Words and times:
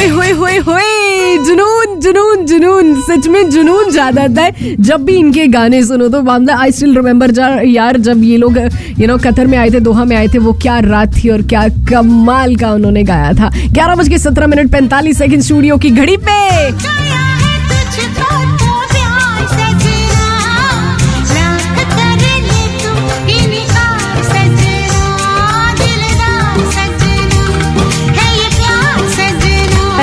होए 0.00 0.08
होए 0.08 0.30
होए 0.32 0.56
होए 0.58 1.36
जुनून 1.46 1.98
जुनून 2.00 2.44
जुनून। 2.46 2.94
सच 3.02 3.26
में 3.28 3.50
जुनून 3.50 3.90
ज़्यादा 3.90 4.22
आता 4.22 4.42
है 4.42 4.74
जब 4.80 5.04
भी 5.04 5.16
इनके 5.16 5.46
गाने 5.46 5.82
सुनो 5.84 6.08
तो 6.08 6.22
मामला 6.22 6.56
आई 6.56 6.72
स्टिल 6.72 6.94
रिमेम्बर 6.96 7.32
यार, 7.66 7.96
जब 7.98 8.22
ये 8.24 8.36
लोग 8.36 8.56
यू 8.98 9.06
नो 9.06 9.16
कतर 9.18 9.46
में 9.46 9.56
आए 9.58 9.70
थे, 9.70 9.80
दोहा 9.80 10.04
में 10.04 10.16
आए 10.16 10.28
थे, 10.28 10.38
वो 10.38 10.52
क्या 10.62 10.78
रात 10.80 11.16
थी 11.16 11.28
और 11.28 11.42
क्या 11.48 11.68
कमाल 11.90 12.56
का 12.56 12.72
उन्होंने 12.72 13.02
गाया 13.04 13.32
था। 13.34 13.50
ग्यारह 13.72 13.94
बज 13.94 14.08
के 14.08 14.18
सत्रह 14.18 14.46
मिनट 14.46 14.72
पैंतालीस 14.72 15.18
सेकेंड 15.18 15.42
स्टूडियो 15.42 15.76
की 15.78 15.90
घड़ी 15.90 16.16
पे। 16.18 16.38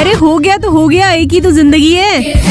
अरे 0.00 0.12
हो 0.20 0.36
गया 0.38 0.56
तो 0.58 0.70
हो 0.70 0.86
गया, 0.88 1.10
एक 1.12 1.32
ही 1.32 1.40
तो 1.40 1.50
ज़िंदगी 1.52 1.92
है 1.92 2.44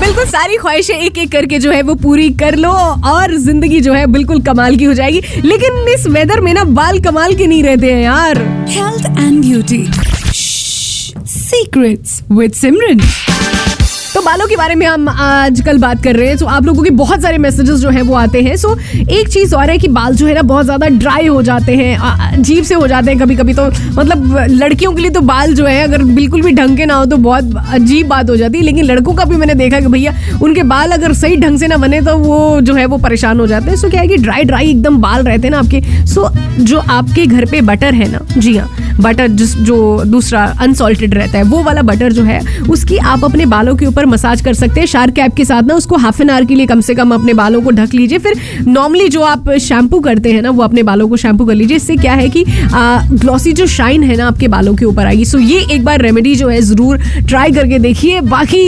बिल्कुल 0.00 0.24
सारी 0.26 0.56
ख्वाहिशें 0.56 0.94
एक 0.94 1.18
एक 1.18 1.30
करके 1.32 1.58
जो 1.58 1.72
है 1.72 1.82
वो 1.82 1.94
पूरी 2.02 2.28
कर 2.42 2.54
लो 2.56 2.70
और 3.12 3.34
ज़िंदगी 3.40 3.80
जो 3.80 3.92
है 3.94 4.06
बिल्कुल 4.12 4.40
कमाल 4.48 4.76
की 4.76 4.84
हो 4.84 4.94
जाएगी 4.94 5.20
लेकिन 5.44 5.88
इस 5.94 6.06
वेदर 6.16 6.40
में 6.40 6.52
ना 6.54 6.64
बाल 6.80 6.98
कमाल 7.04 7.34
के 7.36 7.46
नहीं 7.46 7.62
रहते 7.62 7.92
हैं 7.92 8.02
यार 8.02 8.38
health 8.70 9.06
and 9.18 9.40
beauty. 9.40 9.84
Secrets 11.32 12.12
with 12.36 12.54
Simran. 12.58 13.00
तो 14.14 14.20
बालों 14.22 14.46
के 14.46 14.56
बारे 14.56 14.74
में 14.74 14.84
हम 14.86 15.08
आजकल 15.08 15.78
बात 15.78 16.02
कर 16.04 16.16
रहे 16.16 16.28
हैं। 16.28 16.36
तो 16.38 16.46
आप 16.46 16.64
लोगों 16.66 16.82
के 16.82 16.90
बहुत 16.92 17.20
सारे 17.22 17.36
मैसेजेस 17.38 17.78
जो 17.80 17.90
हैं 17.90 18.02
वो 18.02 18.14
आते 18.14 18.40
हैं। 18.42 18.56
सो 18.56 18.74
एक 19.10 19.28
चीज़ 19.28 19.54
और 19.54 19.70
है 19.70 19.76
कि 19.78 19.88
बाल 19.88 20.14
जो 20.14 20.26
है 20.26 20.34
ना 20.34 20.42
बहुत 20.42 20.64
ज़्यादा 20.64 20.88
ड्राई 20.88 21.26
हो 21.26 21.42
जाते 21.42 21.76
हैं 21.76 21.96
अजीब 22.32 22.64
से 22.64 22.74
हो 22.74 22.86
जाते 22.86 23.10
हैं 23.10 23.20
कभी 23.20 23.36
कभी 23.36 23.54
तो 23.54 23.64
मतलब 23.92 24.36
लड़कियों 24.50 24.92
के 24.92 25.02
लिए 25.02 25.10
तो 25.10 25.20
बाल 25.22 25.54
जो 25.54 25.66
है, 25.66 25.82
अगर 25.84 26.02
बिल्कुल 26.04 26.42
भी 26.42 26.52
ढंग 26.52 26.76
के 26.76 26.86
ना 26.86 26.94
हो 26.94 27.06
तो 27.06 27.16
बहुत 27.18 27.56
अजीब 27.70 28.08
बात 28.08 28.30
हो 28.30 28.36
जाती 28.36 28.58
है। 28.58 28.64
लेकिन 28.64 28.84
लड़कों 28.84 29.14
का 29.14 29.24
भी 29.24 29.36
मैंने 29.36 29.54
देखा 29.54 29.80
कि 29.80 29.86
भैया, 29.86 30.14
उनके 30.42 30.62
बाल 30.64 30.90
अगर 30.90 31.12
सही 31.14 31.36
ढंग 31.36 31.58
से 31.58 31.68
ना 31.68 31.76
बने 31.76 32.00
तो 32.02 32.16
वो 32.18 32.60
जो 32.60 32.74
है 32.74 32.86
वो 32.86 32.98
परेशान 32.98 33.40
हो 33.40 33.46
जाते 33.46 33.70
हैं। 33.70 33.76
सो 33.76 33.90
क्या 33.90 34.00
है 34.00 34.08
कि 34.08 34.16
ड्राई 34.18 34.44
ड्राई 34.44 34.70
एकदम 34.70 35.00
बाल 35.02 35.24
रहते 35.24 35.46
हैं 35.46 35.50
ना 35.50 35.58
आपके। 35.58 36.06
सो 36.06 36.28
जो 36.60 36.78
आपके 36.80 37.26
घर 37.26 37.44
पे 37.50 37.60
बटर 37.62 37.94
है 37.94 38.10
ना, 38.12 38.20
जी 38.38 38.56
हाँ 38.56 38.70
बटर 39.00 39.28
जिस, 39.28 39.56
जो 39.56 40.04
दूसरा 40.04 40.44
अनसॉल्टेड 40.60 41.14
रहता 41.14 41.38
है, 41.38 41.44
वो 41.44 41.62
वाला 41.62 41.82
बटर 41.82 42.12
जो 42.12 42.22
है, 42.24 42.40
उसकी 42.70 42.96
आप 42.98 43.24
अपने 43.24 43.46
बालों 43.46 43.76
के 43.76 43.86
ऊपर 43.86 44.01
मसाज 44.07 44.41
कर 44.41 44.53
सकते 44.53 44.79
हैं 44.79 44.87
शार्क 44.87 45.13
कैप 45.13 45.33
के 45.35 45.45
साथ 45.45 45.63
ना 45.63 45.75
उसको 45.75 45.97
हाफ 45.97 46.21
एन 46.21 46.29
आवर 46.29 46.45
के 46.45 46.55
लिए 46.55 46.65
कम 46.65 46.81
से 46.81 46.95
कम 46.95 47.13
अपने 47.13 47.33
बालों 47.33 47.61
को 47.61 47.71
ढक 47.71 47.93
लीजिए 47.93 48.17
फिर 48.19 48.39
नॉर्मली 48.67 49.07
जो 49.09 49.21
आप 49.23 49.49
शैम्पू 49.61 49.99
करते 49.99 50.31
हैं 50.31 50.41
ना 50.41 50.49
वो 50.51 50.63
अपने 50.63 50.83
बालों 50.83 51.07
को 51.09 51.17
शैम्पू 51.17 51.45
कर 51.45 51.55
लीजिए 51.55 51.77
इससे 51.77 51.95
क्या 51.97 52.13
है 52.13 52.29
कि 52.29 52.43
ग्लॉसी 53.15 53.53
जो 53.53 53.65
शाइन 53.67 54.03
है 54.03 54.15
ना 54.15 54.27
आपके 54.27 54.47
बालों 54.47 54.75
के 54.75 54.85
ऊपर 54.85 55.05
आएगी 55.05 55.25
सो 55.25 55.39
ये 55.41 55.59
एक 55.75 55.83
बार 55.85 56.01
रेमेडी 56.01 56.35
जो 56.35 56.47
है 56.49 56.61
जरूर 56.63 57.01
ट्राई 57.19 57.51
करके 57.51 57.79
देखिए 57.81 58.21
बाकी 58.27 58.65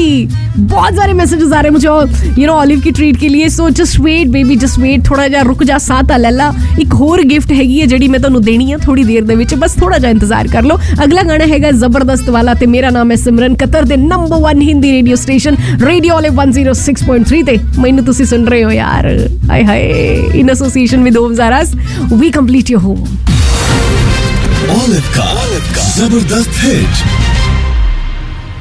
बहुत 0.60 0.96
सारे 0.96 1.14
मैसेजेस 1.16 1.52
आ 1.52 1.62
रहे 1.62 1.64
हैं 1.64 1.72
मुझे 1.72 2.42
यू 2.42 2.48
नो 2.48 2.54
ऑलिव 2.56 2.82
की 2.82 2.92
ट्रीट 2.92 3.20
के 3.20 3.28
लिए 3.30 3.50
so 3.52 3.70
just 3.72 4.00
wait 4.02 4.28
baby 4.30 4.56
just 4.58 4.80
wait 4.80 5.10
थोड़ा 5.10 5.28
ਜਿਹਾ 5.30 5.42
ਰੁਕ 5.44 5.64
ਜਾ 5.64 5.78
ਸਾਥ 5.80 6.12
ਆ 6.12 6.18
ਲੱਲਾ 6.18 6.52
ਇੱਕ 6.80 6.94
ਹੋਰ 6.94 7.22
ਗਿਫਟ 7.24 7.52
ਹੈਗੀ 7.52 7.80
ਹੈ 7.82 7.86
ਜਿਹੜੀ 7.86 8.08
ਮੈਂ 8.08 8.20
ਤੁਹਾਨੂੰ 8.20 8.42
ਦੇਣੀ 8.42 8.72
ਹੈ 8.72 8.78
ਥੋੜੀ 8.78 9.04
ਦੇਰ 9.04 9.24
ਦੇ 9.24 9.36
ਵਿੱਚ 9.36 9.56
ਬਸ 9.56 9.74
ਥੋੜਾ 9.74 9.98
ਜਿਹਾ 9.98 10.12
ਇੰਤਜ਼ਾਰ 10.12 10.48
ਕਰ 10.48 10.64
ਲਓ 10.64 10.78
ਅਗਲਾ 11.04 11.24
ਗਾਣਾ 11.24 11.46
ਹੈਗਾ 11.46 11.72
ਜ਼ਬਰਦਸਤ 11.74 12.30
ਵਾਲਾ 12.30 12.54
ਤੇ 12.54 12.66
ਮੇਰਾ 12.68 12.90
ਨਾਮ 12.90 13.12
ਹੈ 13.12 13.16
ਸਿਮਰਨ 13.16 13.56
ਕਤਰ 13.56 13.86
ਦੇ 13.86 13.98
number 13.98 14.50
1 14.52 14.62
Hindi 14.62 14.92
radio 14.92 15.16
station 15.24 15.56
radio 15.82 16.14
ਵਾਲੇ 16.14 16.30
106.3 16.30 17.44
ਤੇ 17.46 17.58
ਮੈਨੂੰ 17.80 18.06
ਤੁਸੀਂ 18.06 18.26
ਸੁਣ 18.26 18.46
ਰਹੇ 18.46 18.64
ਹੋ 18.64 18.72
ਯਾਰ 18.72 19.08
ਹਾਏ 19.50 19.64
ਹਾਏ 19.66 20.16
in 20.36 20.50
association 20.50 21.04
with 21.04 21.18
home 21.18 21.34
Zara's 21.34 21.74
we 22.14 22.32
complete 22.32 22.70
your 22.70 22.82
home 22.82 23.00
Olive 24.72 25.08
का 25.12 25.28
जबरदस्त 25.90 26.64
हिट 26.64 27.33